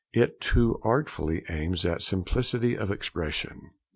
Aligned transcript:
It 0.13 0.41
too 0.41 0.79
artfully 0.81 1.43
aims 1.47 1.85
at 1.85 2.01
simplicity 2.01 2.75
of 2.75 2.89
expression.' 2.89 3.69